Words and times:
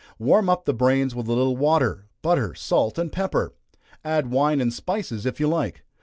Warm 0.17 0.49
up 0.49 0.65
the 0.65 0.73
brains 0.73 1.13
with 1.13 1.27
a 1.27 1.31
little 1.33 1.55
water, 1.55 2.07
butter, 2.23 2.55
salt, 2.55 2.97
and 2.97 3.11
pepper. 3.11 3.53
Add 4.03 4.31
wine 4.31 4.59
and 4.59 4.73
spices 4.73 5.27
if 5.27 5.39
you 5.39 5.47
like. 5.47 5.83